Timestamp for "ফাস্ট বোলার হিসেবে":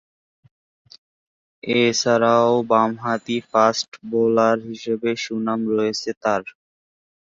3.49-5.09